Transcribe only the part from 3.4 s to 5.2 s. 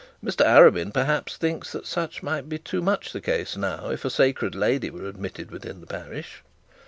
now if a sacred lady were